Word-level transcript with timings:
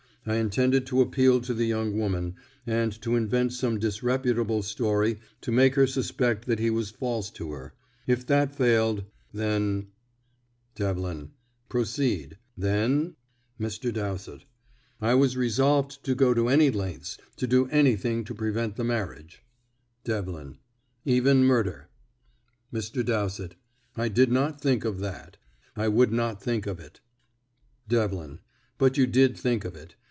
I 0.23 0.35
intended 0.35 0.85
to 0.85 1.01
appeal 1.01 1.41
to 1.41 1.51
the 1.51 1.65
young 1.65 1.97
woman, 1.97 2.35
and 2.67 2.91
to 3.01 3.15
invent 3.15 3.53
some 3.53 3.79
disreputable 3.79 4.61
story 4.61 5.19
to 5.41 5.51
make 5.51 5.73
her 5.73 5.87
suspect 5.87 6.45
that 6.45 6.59
he 6.59 6.69
was 6.69 6.91
false 6.91 7.31
to 7.31 7.51
her. 7.53 7.73
If 8.05 8.27
that 8.27 8.53
failed, 8.55 9.05
then" 9.33 9.87
Devlin: 10.75 11.31
"Proceed. 11.69 12.37
Then?" 12.55 13.15
Mr. 13.59 13.91
Dowsett: 13.91 14.45
"I 15.01 15.15
was 15.15 15.35
resolved 15.35 16.03
to 16.03 16.13
go 16.13 16.47
any 16.49 16.69
lengths, 16.69 17.17
to 17.37 17.47
do 17.47 17.65
anything 17.69 18.23
to 18.25 18.35
prevent 18.35 18.75
the 18.75 18.83
marriage." 18.83 19.41
Devlin: 20.03 20.59
"Even 21.03 21.43
murder." 21.43 21.89
Mr. 22.71 23.03
Dowsett: 23.03 23.55
"I 23.95 24.07
did 24.07 24.31
not 24.31 24.61
think 24.61 24.85
of 24.85 24.99
that 24.99 25.37
I 25.75 25.87
would 25.87 26.11
not 26.11 26.39
think 26.39 26.67
of 26.67 26.79
it." 26.79 26.99
Devlin: 27.89 28.37
"But 28.77 28.97
you 28.97 29.07
did 29.07 29.35
think 29.35 29.65
of 29.65 29.75
it. 29.75 29.95